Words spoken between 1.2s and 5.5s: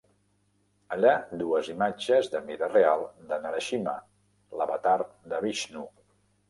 dues imatges de mida real de Narasimha, l"avatar de